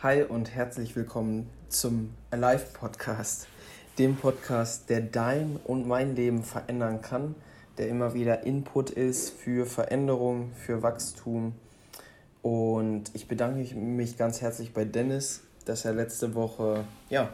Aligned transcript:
Hi 0.00 0.22
und 0.22 0.54
herzlich 0.54 0.94
willkommen 0.94 1.50
zum 1.68 2.10
Alive 2.30 2.66
Podcast, 2.72 3.48
dem 3.98 4.14
Podcast, 4.14 4.88
der 4.90 5.00
dein 5.00 5.56
und 5.64 5.88
mein 5.88 6.14
Leben 6.14 6.44
verändern 6.44 7.02
kann, 7.02 7.34
der 7.78 7.88
immer 7.88 8.14
wieder 8.14 8.44
Input 8.44 8.90
ist 8.90 9.30
für 9.30 9.66
Veränderung, 9.66 10.52
für 10.54 10.84
Wachstum. 10.84 11.52
Und 12.42 13.10
ich 13.12 13.26
bedanke 13.26 13.74
mich 13.74 14.16
ganz 14.16 14.40
herzlich 14.40 14.72
bei 14.72 14.84
Dennis, 14.84 15.40
dass 15.64 15.84
er 15.84 15.94
letzte 15.94 16.36
Woche 16.36 16.84
ja, 17.10 17.30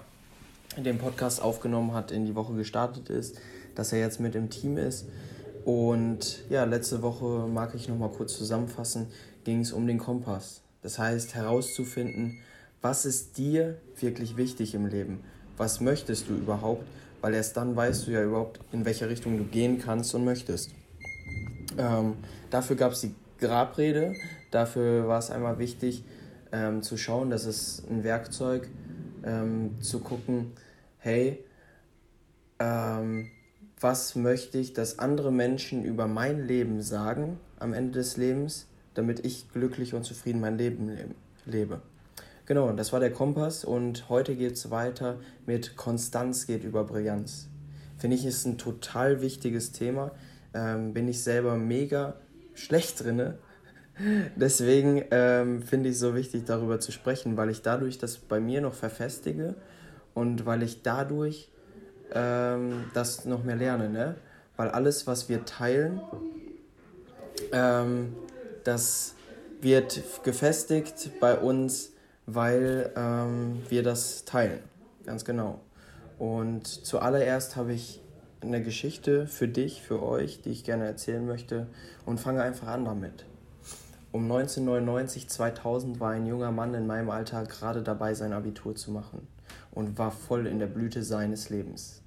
den 0.78 0.96
Podcast 0.96 1.42
aufgenommen 1.42 1.92
hat, 1.92 2.12
in 2.12 2.24
die 2.24 2.34
Woche 2.34 2.54
gestartet 2.54 3.10
ist, 3.10 3.38
dass 3.74 3.92
er 3.92 3.98
jetzt 3.98 4.20
mit 4.20 4.34
im 4.34 4.48
Team 4.48 4.78
ist. 4.78 5.04
Und 5.66 6.48
ja, 6.48 6.64
letzte 6.64 7.02
Woche 7.02 7.46
mag 7.46 7.74
ich 7.74 7.90
nochmal 7.90 8.10
kurz 8.10 8.38
zusammenfassen, 8.38 9.08
ging 9.44 9.60
es 9.60 9.70
um 9.70 9.86
den 9.86 9.98
Kompass. 9.98 10.62
Das 10.80 10.98
heißt 10.98 11.34
herauszufinden, 11.34 12.38
was 12.84 13.06
ist 13.06 13.38
dir 13.38 13.78
wirklich 13.98 14.36
wichtig 14.36 14.74
im 14.74 14.84
Leben? 14.84 15.24
Was 15.56 15.80
möchtest 15.80 16.28
du 16.28 16.34
überhaupt? 16.34 16.86
Weil 17.22 17.32
erst 17.32 17.56
dann 17.56 17.74
weißt 17.74 18.06
du 18.06 18.10
ja 18.10 18.22
überhaupt, 18.22 18.60
in 18.72 18.84
welche 18.84 19.08
Richtung 19.08 19.38
du 19.38 19.44
gehen 19.44 19.78
kannst 19.78 20.14
und 20.14 20.26
möchtest. 20.26 20.70
Ähm, 21.78 22.16
dafür 22.50 22.76
gab 22.76 22.92
es 22.92 23.00
die 23.00 23.14
Grabrede. 23.40 24.12
Dafür 24.50 25.08
war 25.08 25.18
es 25.18 25.30
einmal 25.30 25.58
wichtig 25.58 26.04
ähm, 26.52 26.82
zu 26.82 26.98
schauen, 26.98 27.30
dass 27.30 27.46
es 27.46 27.82
ein 27.88 28.04
Werkzeug 28.04 28.68
ähm, 29.24 29.80
zu 29.80 30.00
gucken, 30.00 30.52
hey, 30.98 31.42
ähm, 32.58 33.30
was 33.80 34.14
möchte 34.14 34.58
ich, 34.58 34.74
dass 34.74 34.98
andere 34.98 35.32
Menschen 35.32 35.86
über 35.86 36.06
mein 36.06 36.46
Leben 36.46 36.82
sagen 36.82 37.40
am 37.58 37.72
Ende 37.72 38.00
des 38.00 38.18
Lebens, 38.18 38.66
damit 38.92 39.24
ich 39.24 39.50
glücklich 39.50 39.94
und 39.94 40.04
zufrieden 40.04 40.42
mein 40.42 40.58
Leben 40.58 41.14
lebe. 41.46 41.80
Genau, 42.46 42.70
das 42.72 42.92
war 42.92 43.00
der 43.00 43.10
Kompass 43.10 43.64
und 43.64 44.10
heute 44.10 44.36
geht 44.36 44.52
es 44.52 44.70
weiter 44.70 45.18
mit 45.46 45.76
Konstanz 45.76 46.46
geht 46.46 46.62
über 46.62 46.84
Brillanz. 46.84 47.48
Finde 47.96 48.16
ich, 48.16 48.26
ist 48.26 48.44
ein 48.44 48.58
total 48.58 49.22
wichtiges 49.22 49.72
Thema. 49.72 50.10
Ähm, 50.52 50.92
bin 50.92 51.08
ich 51.08 51.22
selber 51.22 51.56
mega 51.56 52.16
schlecht 52.52 53.02
drin. 53.02 53.32
Deswegen 54.36 55.04
ähm, 55.10 55.62
finde 55.62 55.88
ich 55.88 55.94
es 55.94 56.00
so 56.00 56.14
wichtig, 56.14 56.44
darüber 56.44 56.80
zu 56.80 56.92
sprechen, 56.92 57.38
weil 57.38 57.48
ich 57.48 57.62
dadurch 57.62 57.96
das 57.96 58.18
bei 58.18 58.40
mir 58.40 58.60
noch 58.60 58.74
verfestige 58.74 59.54
und 60.12 60.44
weil 60.44 60.62
ich 60.62 60.82
dadurch 60.82 61.50
ähm, 62.12 62.84
das 62.92 63.24
noch 63.24 63.42
mehr 63.42 63.56
lerne. 63.56 63.88
Ne? 63.88 64.16
Weil 64.58 64.68
alles, 64.68 65.06
was 65.06 65.30
wir 65.30 65.46
teilen, 65.46 65.98
ähm, 67.52 68.14
das 68.64 69.14
wird 69.62 70.02
gefestigt 70.24 71.10
bei 71.20 71.38
uns 71.38 71.93
weil 72.26 72.92
ähm, 72.96 73.62
wir 73.68 73.82
das 73.82 74.24
teilen. 74.24 74.60
Ganz 75.04 75.24
genau. 75.24 75.60
Und 76.18 76.66
zuallererst 76.66 77.56
habe 77.56 77.72
ich 77.72 78.00
eine 78.40 78.62
Geschichte 78.62 79.26
für 79.26 79.48
dich, 79.48 79.82
für 79.82 80.02
euch, 80.02 80.42
die 80.42 80.50
ich 80.50 80.64
gerne 80.64 80.86
erzählen 80.86 81.24
möchte 81.26 81.66
und 82.04 82.20
fange 82.20 82.42
einfach 82.42 82.68
an 82.68 82.84
damit. 82.84 83.24
Um 84.12 84.30
1999, 84.30 85.28
2000 85.28 85.98
war 85.98 86.12
ein 86.12 86.26
junger 86.26 86.52
Mann 86.52 86.74
in 86.74 86.86
meinem 86.86 87.10
Alter 87.10 87.44
gerade 87.44 87.82
dabei, 87.82 88.14
sein 88.14 88.32
Abitur 88.32 88.76
zu 88.76 88.92
machen 88.92 89.26
und 89.72 89.98
war 89.98 90.12
voll 90.12 90.46
in 90.46 90.58
der 90.58 90.68
Blüte 90.68 91.02
seines 91.02 91.50
Lebens. 91.50 92.00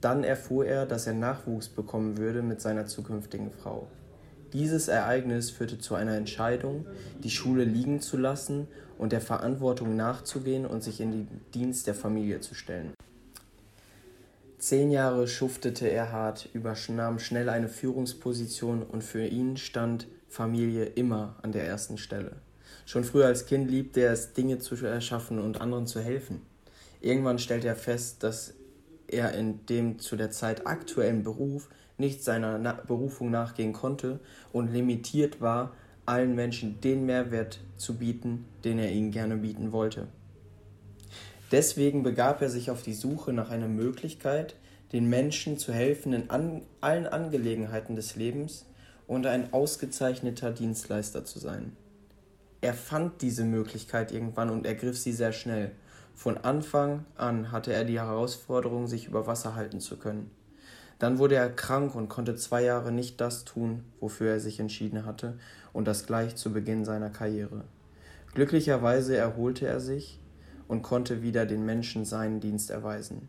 Dann 0.00 0.24
erfuhr 0.24 0.66
er, 0.66 0.86
dass 0.86 1.06
er 1.06 1.12
Nachwuchs 1.12 1.68
bekommen 1.68 2.16
würde 2.16 2.42
mit 2.42 2.60
seiner 2.60 2.86
zukünftigen 2.86 3.50
Frau. 3.50 3.86
Dieses 4.52 4.88
Ereignis 4.88 5.50
führte 5.50 5.78
zu 5.78 5.94
einer 5.94 6.16
Entscheidung, 6.16 6.86
die 7.22 7.30
Schule 7.30 7.64
liegen 7.64 8.00
zu 8.00 8.16
lassen 8.16 8.66
und 9.00 9.12
der 9.12 9.22
Verantwortung 9.22 9.96
nachzugehen 9.96 10.66
und 10.66 10.84
sich 10.84 11.00
in 11.00 11.10
den 11.10 11.28
Dienst 11.54 11.86
der 11.86 11.94
Familie 11.94 12.40
zu 12.40 12.54
stellen. 12.54 12.92
Zehn 14.58 14.90
Jahre 14.90 15.26
schuftete 15.26 15.90
er 15.90 16.12
hart, 16.12 16.50
übernahm 16.52 17.18
schnell 17.18 17.48
eine 17.48 17.70
Führungsposition 17.70 18.82
und 18.82 19.02
für 19.02 19.24
ihn 19.24 19.56
stand 19.56 20.06
Familie 20.28 20.84
immer 20.84 21.36
an 21.40 21.52
der 21.52 21.64
ersten 21.64 21.96
Stelle. 21.96 22.32
Schon 22.84 23.04
früher 23.04 23.24
als 23.24 23.46
Kind 23.46 23.70
liebte 23.70 24.00
er 24.00 24.12
es, 24.12 24.34
Dinge 24.34 24.58
zu 24.58 24.74
erschaffen 24.84 25.38
und 25.38 25.62
anderen 25.62 25.86
zu 25.86 26.00
helfen. 26.00 26.42
Irgendwann 27.00 27.38
stellte 27.38 27.68
er 27.68 27.76
fest, 27.76 28.22
dass 28.22 28.52
er 29.08 29.32
in 29.32 29.64
dem 29.64 29.98
zu 29.98 30.14
der 30.14 30.30
Zeit 30.30 30.66
aktuellen 30.66 31.22
Beruf 31.22 31.70
nicht 31.96 32.22
seiner 32.22 32.58
Berufung 32.86 33.30
nachgehen 33.30 33.72
konnte 33.72 34.20
und 34.52 34.70
limitiert 34.70 35.40
war, 35.40 35.72
allen 36.10 36.34
Menschen 36.34 36.80
den 36.80 37.06
Mehrwert 37.06 37.60
zu 37.76 37.96
bieten, 37.96 38.44
den 38.64 38.80
er 38.80 38.90
ihnen 38.90 39.12
gerne 39.12 39.36
bieten 39.36 39.70
wollte. 39.70 40.08
Deswegen 41.52 42.02
begab 42.02 42.42
er 42.42 42.50
sich 42.50 42.70
auf 42.72 42.82
die 42.82 42.94
Suche 42.94 43.32
nach 43.32 43.50
einer 43.50 43.68
Möglichkeit, 43.68 44.56
den 44.92 45.08
Menschen 45.08 45.56
zu 45.56 45.72
helfen 45.72 46.12
in 46.12 46.28
an 46.28 46.62
allen 46.80 47.06
Angelegenheiten 47.06 47.94
des 47.94 48.16
Lebens 48.16 48.66
und 49.06 49.24
ein 49.26 49.52
ausgezeichneter 49.52 50.50
Dienstleister 50.50 51.24
zu 51.24 51.38
sein. 51.38 51.76
Er 52.60 52.74
fand 52.74 53.22
diese 53.22 53.44
Möglichkeit 53.44 54.10
irgendwann 54.10 54.50
und 54.50 54.66
ergriff 54.66 54.98
sie 54.98 55.12
sehr 55.12 55.32
schnell. 55.32 55.70
Von 56.16 56.38
Anfang 56.38 57.04
an 57.16 57.52
hatte 57.52 57.72
er 57.72 57.84
die 57.84 58.00
Herausforderung, 58.00 58.88
sich 58.88 59.06
über 59.06 59.28
Wasser 59.28 59.54
halten 59.54 59.78
zu 59.78 59.96
können. 59.96 60.32
Dann 61.00 61.18
wurde 61.18 61.34
er 61.34 61.48
krank 61.48 61.94
und 61.94 62.08
konnte 62.08 62.36
zwei 62.36 62.62
Jahre 62.62 62.92
nicht 62.92 63.20
das 63.20 63.44
tun, 63.44 63.84
wofür 64.00 64.32
er 64.32 64.40
sich 64.40 64.60
entschieden 64.60 65.06
hatte, 65.06 65.38
und 65.72 65.88
das 65.88 66.06
gleich 66.06 66.36
zu 66.36 66.52
Beginn 66.52 66.84
seiner 66.84 67.08
Karriere. 67.08 67.64
Glücklicherweise 68.34 69.16
erholte 69.16 69.66
er 69.66 69.80
sich 69.80 70.20
und 70.68 70.82
konnte 70.82 71.22
wieder 71.22 71.46
den 71.46 71.64
Menschen 71.64 72.04
seinen 72.04 72.38
Dienst 72.38 72.70
erweisen. 72.70 73.28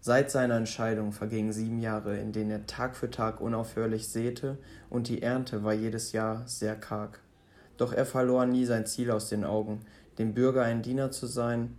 Seit 0.00 0.30
seiner 0.30 0.56
Entscheidung 0.56 1.12
vergingen 1.12 1.52
sieben 1.52 1.80
Jahre, 1.80 2.18
in 2.18 2.32
denen 2.32 2.50
er 2.50 2.66
Tag 2.66 2.94
für 2.94 3.10
Tag 3.10 3.40
unaufhörlich 3.40 4.08
säte, 4.08 4.58
und 4.90 5.08
die 5.08 5.22
Ernte 5.22 5.64
war 5.64 5.72
jedes 5.72 6.12
Jahr 6.12 6.46
sehr 6.46 6.76
karg. 6.76 7.20
Doch 7.78 7.94
er 7.94 8.04
verlor 8.04 8.44
nie 8.44 8.66
sein 8.66 8.84
Ziel 8.84 9.10
aus 9.10 9.30
den 9.30 9.44
Augen, 9.44 9.80
dem 10.18 10.34
Bürger 10.34 10.62
ein 10.62 10.82
Diener 10.82 11.10
zu 11.10 11.26
sein. 11.26 11.74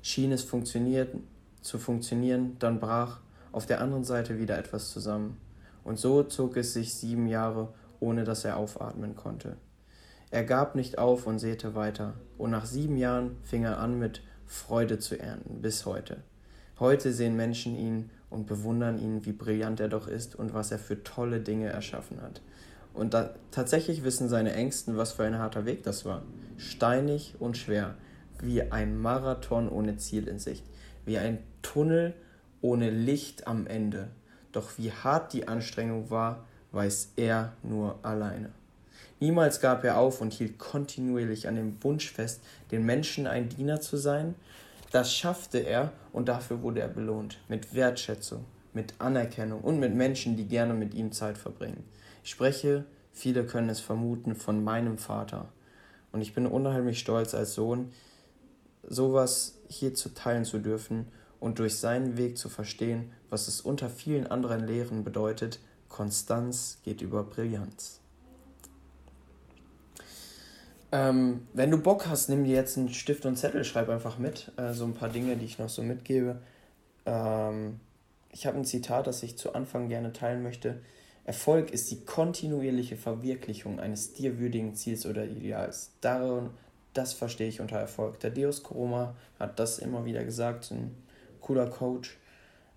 Schien 0.00 0.32
es 0.32 0.42
funktioniert, 0.42 1.14
zu 1.60 1.78
funktionieren, 1.78 2.56
dann 2.58 2.80
brach 2.80 3.20
auf 3.54 3.66
der 3.66 3.80
anderen 3.80 4.04
Seite 4.04 4.38
wieder 4.38 4.58
etwas 4.58 4.90
zusammen. 4.90 5.36
Und 5.84 5.98
so 5.98 6.24
zog 6.24 6.56
es 6.56 6.72
sich 6.72 6.94
sieben 6.94 7.28
Jahre, 7.28 7.72
ohne 8.00 8.24
dass 8.24 8.44
er 8.44 8.56
aufatmen 8.56 9.14
konnte. 9.14 9.56
Er 10.30 10.42
gab 10.42 10.74
nicht 10.74 10.98
auf 10.98 11.26
und 11.26 11.38
säte 11.38 11.76
weiter, 11.76 12.14
und 12.36 12.50
nach 12.50 12.66
sieben 12.66 12.96
Jahren 12.96 13.36
fing 13.44 13.62
er 13.62 13.78
an 13.78 13.98
mit 13.98 14.22
Freude 14.46 14.98
zu 14.98 15.18
ernten, 15.18 15.62
bis 15.62 15.86
heute. 15.86 16.16
Heute 16.80 17.12
sehen 17.12 17.36
Menschen 17.36 17.76
ihn 17.76 18.10
und 18.28 18.46
bewundern 18.46 18.98
ihn, 18.98 19.24
wie 19.24 19.32
brillant 19.32 19.78
er 19.78 19.88
doch 19.88 20.08
ist 20.08 20.34
und 20.34 20.52
was 20.52 20.72
er 20.72 20.80
für 20.80 21.04
tolle 21.04 21.38
Dinge 21.38 21.68
erschaffen 21.68 22.20
hat. 22.20 22.40
Und 22.92 23.14
da, 23.14 23.34
tatsächlich 23.52 24.02
wissen 24.02 24.28
seine 24.28 24.52
Ängsten, 24.54 24.96
was 24.96 25.12
für 25.12 25.22
ein 25.22 25.38
harter 25.38 25.64
Weg 25.64 25.84
das 25.84 26.04
war. 26.04 26.22
Steinig 26.56 27.36
und 27.38 27.56
schwer, 27.56 27.94
wie 28.40 28.62
ein 28.62 28.98
Marathon 28.98 29.68
ohne 29.68 29.96
Ziel 29.96 30.26
in 30.26 30.40
Sicht, 30.40 30.64
wie 31.04 31.18
ein 31.18 31.38
Tunnel 31.62 32.14
ohne 32.64 32.88
Licht 32.88 33.46
am 33.46 33.66
Ende. 33.66 34.08
Doch 34.50 34.78
wie 34.78 34.90
hart 34.90 35.34
die 35.34 35.46
Anstrengung 35.46 36.08
war, 36.08 36.46
weiß 36.72 37.12
er 37.16 37.52
nur 37.62 37.98
alleine. 38.02 38.50
Niemals 39.20 39.60
gab 39.60 39.84
er 39.84 39.98
auf 39.98 40.22
und 40.22 40.32
hielt 40.32 40.58
kontinuierlich 40.58 41.46
an 41.46 41.56
dem 41.56 41.76
Wunsch 41.84 42.10
fest, 42.10 42.40
den 42.70 42.86
Menschen 42.86 43.26
ein 43.26 43.50
Diener 43.50 43.82
zu 43.82 43.98
sein. 43.98 44.34
Das 44.90 45.12
schaffte 45.12 45.58
er 45.58 45.92
und 46.12 46.28
dafür 46.28 46.62
wurde 46.62 46.80
er 46.80 46.88
belohnt. 46.88 47.36
Mit 47.48 47.74
Wertschätzung, 47.74 48.46
mit 48.72 48.94
Anerkennung 48.98 49.60
und 49.60 49.78
mit 49.78 49.94
Menschen, 49.94 50.36
die 50.36 50.46
gerne 50.46 50.72
mit 50.72 50.94
ihm 50.94 51.12
Zeit 51.12 51.36
verbringen. 51.36 51.84
Ich 52.22 52.30
spreche, 52.30 52.86
viele 53.12 53.44
können 53.44 53.68
es 53.68 53.80
vermuten, 53.80 54.34
von 54.34 54.64
meinem 54.64 54.96
Vater. 54.96 55.50
Und 56.12 56.22
ich 56.22 56.32
bin 56.32 56.46
unheimlich 56.46 56.98
stolz 56.98 57.34
als 57.34 57.54
Sohn, 57.54 57.92
sowas 58.88 59.58
hier 59.68 59.92
zu 59.92 60.14
teilen 60.14 60.46
zu 60.46 60.58
dürfen 60.60 61.06
und 61.44 61.58
durch 61.58 61.76
seinen 61.76 62.16
Weg 62.16 62.38
zu 62.38 62.48
verstehen, 62.48 63.12
was 63.28 63.48
es 63.48 63.60
unter 63.60 63.90
vielen 63.90 64.26
anderen 64.26 64.66
Lehren 64.66 65.04
bedeutet, 65.04 65.58
Konstanz 65.90 66.78
geht 66.84 67.02
über 67.02 67.22
Brillanz. 67.22 68.00
Ähm, 70.90 71.46
wenn 71.52 71.70
du 71.70 71.76
Bock 71.76 72.06
hast, 72.06 72.30
nimm 72.30 72.44
dir 72.44 72.54
jetzt 72.54 72.78
einen 72.78 72.88
Stift 72.88 73.26
und 73.26 73.36
Zettel, 73.36 73.62
schreib 73.64 73.90
einfach 73.90 74.16
mit. 74.16 74.52
Äh, 74.56 74.72
so 74.72 74.86
ein 74.86 74.94
paar 74.94 75.10
Dinge, 75.10 75.36
die 75.36 75.44
ich 75.44 75.58
noch 75.58 75.68
so 75.68 75.82
mitgebe. 75.82 76.40
Ähm, 77.04 77.78
ich 78.32 78.46
habe 78.46 78.56
ein 78.56 78.64
Zitat, 78.64 79.06
das 79.06 79.22
ich 79.22 79.36
zu 79.36 79.52
Anfang 79.52 79.90
gerne 79.90 80.14
teilen 80.14 80.42
möchte. 80.42 80.80
Erfolg 81.26 81.70
ist 81.72 81.90
die 81.90 82.06
kontinuierliche 82.06 82.96
Verwirklichung 82.96 83.80
eines 83.80 84.14
dir 84.14 84.38
würdigen 84.38 84.76
Ziels 84.76 85.04
oder 85.04 85.26
Ideals. 85.26 85.90
Darin, 86.00 86.48
das 86.94 87.12
verstehe 87.12 87.48
ich 87.48 87.60
unter 87.60 87.76
Erfolg. 87.76 88.18
Der 88.20 88.30
Deus 88.30 88.62
Koroma 88.62 89.14
hat 89.38 89.58
das 89.58 89.78
immer 89.78 90.06
wieder 90.06 90.24
gesagt, 90.24 90.70
ein 90.70 91.03
cooler 91.44 91.66
Coach. 91.66 92.16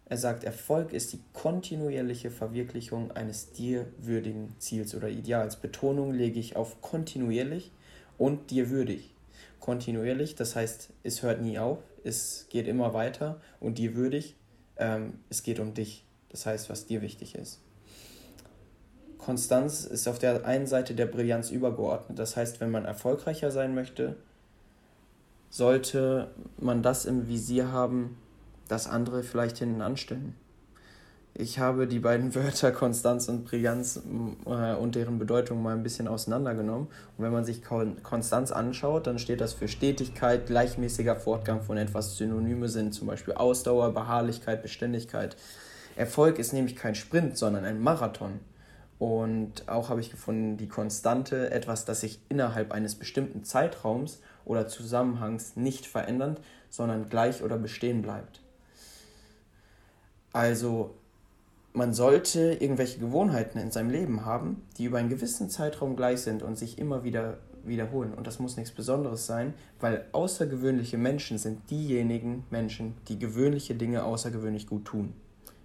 Er 0.09 0.17
sagt, 0.17 0.43
Erfolg 0.43 0.93
ist 0.93 1.13
die 1.13 1.19
kontinuierliche 1.33 2.31
Verwirklichung 2.31 3.11
eines 3.11 3.51
dir 3.51 3.87
würdigen 3.97 4.55
Ziels 4.59 4.95
oder 4.95 5.09
Ideals. 5.09 5.57
Betonung 5.57 6.13
lege 6.13 6.39
ich 6.39 6.55
auf 6.55 6.81
kontinuierlich 6.81 7.71
und 8.17 8.51
dir 8.51 8.69
würdig. 8.69 9.13
kontinuierlich, 9.59 10.35
das 10.35 10.55
heißt, 10.55 10.89
es 11.03 11.23
hört 11.23 11.41
nie 11.41 11.59
auf, 11.59 11.79
es 12.03 12.45
geht 12.49 12.67
immer 12.67 12.93
weiter 12.93 13.41
und 13.59 13.77
dir 13.79 13.95
würdig, 13.95 14.35
ähm, 14.77 15.19
es 15.29 15.43
geht 15.43 15.59
um 15.59 15.73
dich, 15.73 16.05
das 16.29 16.45
heißt, 16.45 16.69
was 16.69 16.85
dir 16.85 17.01
wichtig 17.01 17.35
ist. 17.35 17.59
Konstanz 19.17 19.83
ist 19.83 20.07
auf 20.07 20.19
der 20.19 20.45
einen 20.45 20.67
Seite 20.67 20.93
der 20.95 21.07
Brillanz 21.07 21.49
übergeordnet, 21.49 22.17
das 22.17 22.37
heißt, 22.37 22.61
wenn 22.61 22.71
man 22.71 22.85
erfolgreicher 22.85 23.51
sein 23.51 23.75
möchte, 23.75 24.15
sollte 25.49 26.29
man 26.57 26.81
das 26.81 27.05
im 27.05 27.27
Visier 27.27 27.71
haben, 27.71 28.17
das 28.67 28.87
andere 28.87 29.23
vielleicht 29.23 29.57
hinten 29.57 29.81
anstellen. 29.81 30.35
Ich 31.39 31.59
habe 31.59 31.85
die 31.85 31.99
beiden 31.99 32.33
Wörter 32.35 32.71
Konstanz 32.71 33.29
und 33.29 33.45
Brillanz 33.45 34.01
äh, 34.45 34.73
und 34.73 34.95
deren 34.95 35.19
Bedeutung 35.19 35.61
mal 35.61 35.75
ein 35.75 35.83
bisschen 35.83 36.07
auseinandergenommen. 36.07 36.87
Und 36.87 37.23
wenn 37.23 37.31
man 37.31 37.45
sich 37.45 37.61
Konstanz 37.63 38.51
anschaut, 38.51 39.05
dann 39.05 39.19
steht 39.19 39.39
das 39.39 39.53
für 39.53 39.67
Stetigkeit, 39.67 40.47
gleichmäßiger 40.47 41.15
Fortgang 41.15 41.61
von 41.61 41.77
etwas. 41.77 42.17
Synonyme 42.17 42.69
sind 42.69 42.93
zum 42.93 43.07
Beispiel 43.07 43.35
Ausdauer, 43.35 43.93
Beharrlichkeit, 43.93 44.63
Beständigkeit. 44.63 45.37
Erfolg 45.95 46.39
ist 46.39 46.53
nämlich 46.53 46.75
kein 46.75 46.95
Sprint, 46.95 47.37
sondern 47.37 47.65
ein 47.65 47.81
Marathon. 47.81 48.39
Und 48.97 49.69
auch 49.69 49.89
habe 49.89 50.01
ich 50.01 50.09
gefunden, 50.09 50.57
die 50.57 50.67
Konstante, 50.67 51.51
etwas, 51.51 51.85
das 51.85 52.01
sich 52.01 52.19
innerhalb 52.29 52.71
eines 52.71 52.95
bestimmten 52.95 53.43
Zeitraums 53.43 54.21
oder 54.43 54.67
Zusammenhangs 54.67 55.55
nicht 55.55 55.85
verändert, 55.85 56.41
sondern 56.71 57.09
gleich 57.09 57.43
oder 57.43 57.57
bestehen 57.57 58.01
bleibt. 58.01 58.41
Also 60.37 60.93
man 61.73 61.95
sollte 61.95 62.53
irgendwelche 62.59 62.99
Gewohnheiten 62.99 63.57
in 63.57 63.71
seinem 63.71 63.89
Leben 63.89 64.23
haben, 64.23 64.61
die 64.77 64.85
über 64.85 64.99
einen 64.99 65.09
gewissen 65.09 65.49
Zeitraum 65.49 65.95
gleich 65.95 66.21
sind 66.21 66.43
und 66.43 66.59
sich 66.59 66.77
immer 66.77 67.03
wieder 67.03 67.39
wiederholen. 67.63 68.13
Und 68.13 68.27
das 68.27 68.37
muss 68.37 68.55
nichts 68.55 68.71
Besonderes 68.71 69.25
sein, 69.25 69.55
weil 69.79 70.05
außergewöhnliche 70.11 70.99
Menschen 70.99 71.39
sind 71.39 71.67
diejenigen 71.71 72.45
Menschen, 72.51 72.93
die 73.07 73.17
gewöhnliche 73.17 73.73
Dinge 73.73 74.03
außergewöhnlich 74.03 74.67
gut 74.67 74.85
tun. 74.85 75.11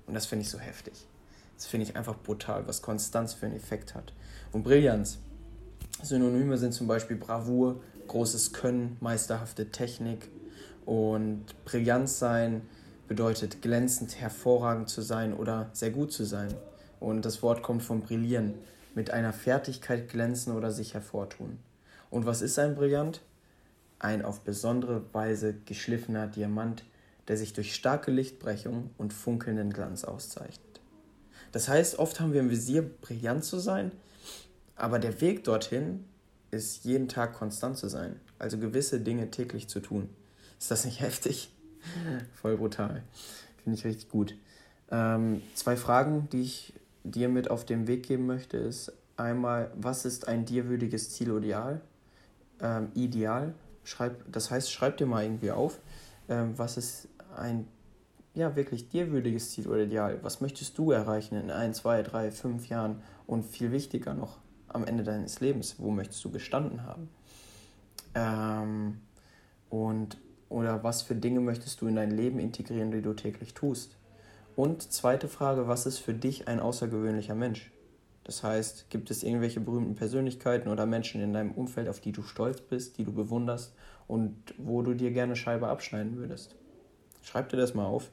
Und 0.07 0.15
das 0.15 0.25
finde 0.25 0.45
ich 0.45 0.51
so 0.51 0.59
heftig. 0.59 1.07
Das 1.55 1.67
finde 1.67 1.87
ich 1.87 1.95
einfach 1.95 2.17
brutal, 2.17 2.67
was 2.67 2.81
Konstanz 2.81 3.35
für 3.35 3.45
einen 3.45 3.57
Effekt 3.57 3.95
hat. 3.95 4.15
Und 4.53 4.63
Brillanz. 4.63 5.19
Synonyme 6.03 6.57
sind 6.57 6.73
zum 6.73 6.87
Beispiel 6.87 7.19
Bravour, 7.19 7.83
großes 8.09 8.55
Können, 8.55 8.97
meisterhafte 9.01 9.71
Technik 9.71 10.31
und 10.87 11.45
Brillanz 11.67 12.19
sein 12.19 12.63
bedeutet 13.09 13.63
glänzend, 13.63 14.21
hervorragend 14.21 14.89
zu 14.89 15.03
sein 15.03 15.35
oder 15.35 15.71
sehr 15.73 15.91
gut 15.91 16.13
zu 16.13 16.25
sein. 16.25 16.55
Und 17.01 17.25
das 17.25 17.43
Wort 17.43 17.63
kommt 17.63 17.83
vom 17.83 18.01
Brillieren, 18.01 18.55
mit 18.95 19.11
einer 19.11 19.33
Fertigkeit 19.33 20.09
glänzen 20.09 20.55
oder 20.55 20.71
sich 20.71 20.95
hervortun. 20.95 21.59
Und 22.11 22.27
was 22.27 22.43
ist 22.43 22.59
ein 22.59 22.75
Brillant? 22.75 23.23
Ein 23.99 24.25
auf 24.25 24.41
besondere 24.41 25.03
Weise 25.13 25.55
geschliffener 25.65 26.27
Diamant, 26.27 26.85
der 27.29 27.37
sich 27.37 27.53
durch 27.53 27.75
starke 27.75 28.11
Lichtbrechung 28.11 28.91
und 28.99 29.13
funkelnden 29.13 29.73
Glanz 29.73 30.05
auszeichnet. 30.05 30.81
Das 31.53 31.69
heißt, 31.69 31.99
oft 31.99 32.19
haben 32.21 32.33
wir 32.33 32.41
im 32.41 32.51
Visier, 32.51 32.83
brillant 32.83 33.45
zu 33.45 33.59
sein, 33.59 33.93
aber 34.75 34.99
der 34.99 35.21
Weg 35.21 35.45
dorthin 35.45 36.05
ist 36.51 36.85
jeden 36.85 37.09
Tag 37.09 37.35
konstant 37.35 37.79
zu 37.79 37.89
sein, 37.89 38.21
also 38.39 38.59
gewisse 38.59 39.01
Dinge 39.01 39.31
täglich 39.31 39.69
zu 39.69 39.81
tun. 39.81 40.09
Ist 40.59 40.71
das 40.71 40.85
nicht 40.85 41.01
heftig? 41.01 41.51
Voll 42.35 42.57
brutal. 42.57 43.03
Finde 43.63 43.79
ich 43.79 43.85
richtig 43.85 44.09
gut. 44.11 44.35
Ähm, 44.91 45.43
zwei 45.55 45.77
Fragen, 45.77 46.29
die 46.33 46.43
ich 46.43 46.75
dir 47.05 47.29
mit 47.29 47.51
auf 47.51 47.65
den 47.65 47.87
Weg 47.87 48.05
geben 48.05 48.27
möchte, 48.27 48.57
ist 48.57 48.93
einmal, 49.17 49.71
was 49.75 50.05
ist 50.05 50.29
ein 50.29 50.45
dir 50.45 50.69
würdiges 50.69 51.11
Ziel 51.11 51.31
oder 51.31 51.45
Ideal? 51.45 51.81
Ähm, 52.61 52.89
Ideal. 52.95 53.55
Schreib, 53.85 54.25
das 54.31 54.51
heißt, 54.51 54.71
schreib 54.71 54.97
dir 54.97 55.07
mal 55.07 55.25
irgendwie 55.25 55.51
auf, 55.51 55.81
ähm, 56.29 56.57
was 56.57 56.77
ist 56.77 57.09
ein 57.37 57.67
ja, 58.35 58.57
wirklich 58.57 58.89
dir 58.89 59.11
würdiges 59.11 59.51
Ziel 59.51 59.69
oder 59.69 59.83
Ideal? 59.83 60.19
Was 60.23 60.41
möchtest 60.41 60.79
du 60.79 60.91
erreichen 60.91 61.37
in 61.37 61.51
ein, 61.51 61.75
zwei, 61.75 62.03
drei, 62.03 62.31
fünf 62.31 62.69
Jahren? 62.69 63.03
Und 63.27 63.45
viel 63.45 63.73
wichtiger 63.73 64.15
noch, 64.15 64.39
am 64.69 64.85
Ende 64.85 65.05
deines 65.05 65.41
Lebens, 65.41 65.77
wo 65.79 65.91
möchtest 65.91 66.25
du 66.25 66.31
gestanden 66.31 66.85
haben? 66.85 67.09
Ähm, 68.15 69.01
und 69.71 70.19
oder 70.53 70.85
was 70.85 71.03
für 71.03 71.15
Dinge 71.15 71.41
möchtest 71.41 71.81
du 71.81 71.87
in 71.87 71.97
dein 71.97 72.11
Leben 72.11 72.39
integrieren, 72.39 72.91
die 72.91 73.03
du 73.03 73.15
täglich 73.15 73.55
tust? 73.55 73.97
Und 74.55 74.93
zweite 74.93 75.29
Frage, 75.29 75.67
was 75.67 75.87
ist 75.87 75.99
für 75.99 76.15
dich 76.15 76.47
ein 76.47 76.61
außergewöhnlicher 76.61 77.35
Mensch? 77.35 77.73
Das 78.25 78.43
heißt, 78.43 78.91
gibt 78.91 79.11
es 79.11 79.23
irgendwelche 79.23 79.61
berühmten 79.61 79.95
Persönlichkeiten 79.95 80.69
oder 80.69 80.87
Menschen 80.87 81.21
in 81.21 81.33
deinem 81.33 81.53
Umfeld, 81.53 81.89
auf 81.89 82.01
die 82.01 82.13
du 82.13 82.23
stolz 82.23 82.61
bist, 82.61 82.99
die 82.99 83.05
du 83.05 83.13
bewunderst 83.13 83.75
und 84.07 84.37
wo 84.59 84.83
du 84.83 84.95
dir 84.95 85.11
gerne 85.11 85.35
Scheibe 85.35 85.69
abschneiden 85.69 86.17
würdest? 86.17 86.55
Schreib 87.23 87.49
dir 87.49 87.57
das 87.57 87.75
mal 87.75 87.87
auf. 87.87 88.11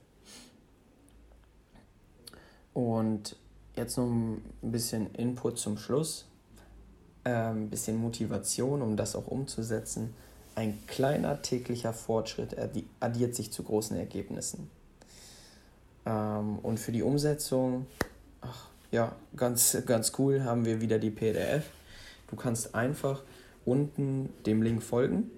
Und 2.73 3.35
jetzt 3.75 3.97
noch 3.97 4.07
ein 4.07 4.41
bisschen 4.61 5.13
Input 5.13 5.59
zum 5.59 5.77
Schluss, 5.77 6.27
ein 7.23 7.57
ähm, 7.57 7.69
bisschen 7.69 7.97
Motivation, 7.97 8.81
um 8.81 8.95
das 8.95 9.15
auch 9.15 9.27
umzusetzen. 9.27 10.13
Ein 10.55 10.77
kleiner 10.87 11.41
täglicher 11.41 11.93
Fortschritt 11.93 12.55
addiert 12.99 13.35
sich 13.35 13.51
zu 13.51 13.63
großen 13.63 13.95
Ergebnissen. 13.97 14.69
Ähm, 16.05 16.59
und 16.59 16.79
für 16.79 16.91
die 16.91 17.03
Umsetzung, 17.03 17.87
ach, 18.41 18.67
ja, 18.91 19.15
ganz, 19.35 19.77
ganz 19.85 20.13
cool, 20.17 20.43
haben 20.43 20.65
wir 20.65 20.81
wieder 20.81 20.99
die 20.99 21.11
PDF. 21.11 21.65
Du 22.29 22.35
kannst 22.35 22.75
einfach 22.75 23.23
unten 23.65 24.29
dem 24.45 24.61
Link 24.61 24.83
folgen 24.83 25.29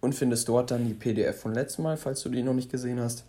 und 0.00 0.14
findest 0.14 0.48
dort 0.48 0.70
dann 0.70 0.86
die 0.86 0.94
PDF 0.94 1.40
von 1.40 1.54
letztem 1.54 1.84
Mal, 1.84 1.96
falls 1.96 2.22
du 2.22 2.28
die 2.28 2.42
noch 2.42 2.54
nicht 2.54 2.70
gesehen 2.70 3.00
hast. 3.00 3.24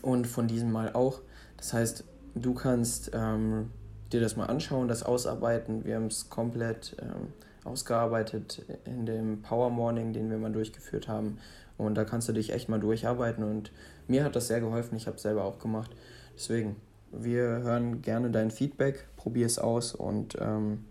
Und 0.00 0.26
von 0.26 0.48
diesem 0.48 0.72
Mal 0.72 0.94
auch. 0.94 1.20
Das 1.56 1.72
heißt, 1.72 2.04
du 2.34 2.54
kannst 2.54 3.10
ähm, 3.14 3.70
dir 4.12 4.20
das 4.20 4.36
mal 4.36 4.46
anschauen, 4.46 4.88
das 4.88 5.02
ausarbeiten. 5.02 5.84
Wir 5.84 5.96
haben 5.96 6.06
es 6.06 6.30
komplett 6.30 6.96
ähm, 7.00 7.32
ausgearbeitet 7.64 8.64
in 8.84 9.06
dem 9.06 9.42
Power 9.42 9.70
Morning, 9.70 10.12
den 10.12 10.30
wir 10.30 10.38
mal 10.38 10.52
durchgeführt 10.52 11.08
haben. 11.08 11.38
Und 11.78 11.94
da 11.94 12.04
kannst 12.04 12.28
du 12.28 12.32
dich 12.32 12.52
echt 12.52 12.68
mal 12.68 12.80
durcharbeiten. 12.80 13.44
Und 13.44 13.72
mir 14.08 14.24
hat 14.24 14.36
das 14.36 14.48
sehr 14.48 14.60
geholfen. 14.60 14.96
Ich 14.96 15.06
habe 15.06 15.16
es 15.16 15.22
selber 15.22 15.44
auch 15.44 15.58
gemacht. 15.58 15.90
Deswegen, 16.34 16.76
wir 17.12 17.42
hören 17.42 18.02
gerne 18.02 18.30
dein 18.30 18.50
Feedback, 18.50 19.06
probier 19.16 19.46
es 19.46 19.58
aus. 19.58 19.94
Und 19.94 20.36
ähm, 20.40 20.84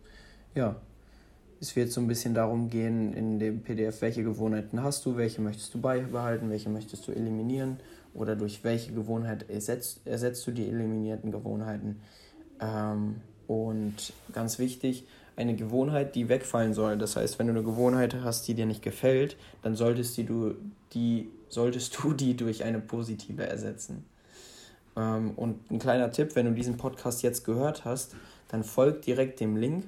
ja, 0.56 0.76
es 1.60 1.76
wird 1.76 1.92
so 1.92 2.02
ein 2.02 2.08
bisschen 2.08 2.34
darum 2.34 2.70
gehen 2.70 3.14
in 3.14 3.38
dem 3.38 3.62
PDF, 3.62 4.02
welche 4.02 4.24
Gewohnheiten 4.24 4.82
hast 4.82 5.06
du, 5.06 5.16
welche 5.16 5.42
möchtest 5.42 5.74
du 5.74 5.80
beibehalten, 5.80 6.50
welche 6.50 6.70
möchtest 6.70 7.08
du 7.08 7.12
eliminieren 7.12 7.78
oder 8.14 8.36
durch 8.36 8.64
welche 8.64 8.92
Gewohnheit 8.92 9.50
ersetzt, 9.50 10.02
ersetzt 10.06 10.46
du 10.48 10.52
die 10.52 10.68
eliminierten 10.68 11.32
Gewohnheiten. 11.32 12.02
Ähm, 12.60 13.22
und 13.48 14.14
ganz 14.34 14.60
wichtig, 14.60 15.06
eine 15.36 15.56
Gewohnheit, 15.56 16.16
die 16.16 16.30
wegfallen 16.30 16.74
soll. 16.74 16.98
Das 16.98 17.16
heißt, 17.16 17.40
wenn 17.40 17.48
du 17.48 17.54
eine 17.54 17.64
Gewohnheit 17.64 18.16
hast, 18.24 18.48
die 18.48 18.54
dir 18.54 18.66
nicht 18.66 18.82
gefällt, 18.82 19.38
dann 19.62 19.76
solltest 19.76 20.18
du 20.18 20.56
die, 20.94 21.30
solltest 21.50 21.98
du 22.04 22.14
die 22.14 22.36
durch 22.36 22.64
eine 22.64 22.80
positive 22.80 23.46
ersetzen. 23.46 24.06
Ähm, 24.96 25.32
und 25.36 25.72
ein 25.72 25.80
kleiner 25.80 26.12
Tipp, 26.12 26.36
wenn 26.36 26.46
du 26.46 26.52
diesen 26.54 26.78
Podcast 26.78 27.24
jetzt 27.24 27.46
gehört 27.46 27.86
hast, 27.86 28.16
dann 28.50 28.64
folg 28.64 29.02
direkt 29.04 29.40
dem 29.40 29.56
Link 29.56 29.86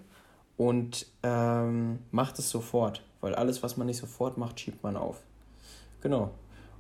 und 0.56 1.08
ähm, 1.24 2.00
mach 2.12 2.32
das 2.32 2.50
sofort, 2.50 3.04
weil 3.22 3.36
alles, 3.36 3.64
was 3.64 3.76
man 3.76 3.88
nicht 3.88 3.98
sofort 3.98 4.38
macht, 4.38 4.60
schiebt 4.60 4.84
man 4.84 4.96
auf. 4.96 5.22
Genau. 6.02 6.32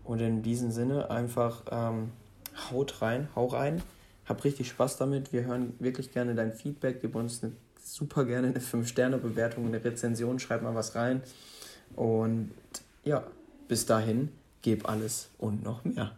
Und 0.03 0.20
in 0.20 0.41
diesem 0.41 0.72
Sinne 0.72 1.10
einfach 1.10 1.63
ähm, 1.72 2.12
haut 2.72 3.01
rein, 3.01 3.27
hau 3.36 3.48
rein, 3.48 3.82
hab 4.25 4.43
richtig 4.43 4.70
Spaß 4.70 4.98
damit. 4.98 5.34
Wir 5.34 5.46
hören 5.46 5.74
wirklich 5.79 6.12
gerne 6.12 6.36
dein 6.36 6.53
Feedback, 6.53 7.01
gib 7.01 7.15
uns 7.15 7.43
eine 7.43 7.53
super 7.83 8.25
gerne 8.25 8.47
eine 8.47 8.59
5-Sterne-Bewertung, 8.59 9.67
eine 9.67 9.83
Rezension, 9.83 10.39
schreib 10.39 10.63
mal 10.63 10.75
was 10.75 10.95
rein. 10.95 11.21
Und 11.95 12.51
ja, 13.03 13.23
bis 13.67 13.85
dahin, 13.85 14.29
gib 14.61 14.89
alles 14.89 15.29
und 15.37 15.63
noch 15.63 15.83
mehr. 15.83 16.15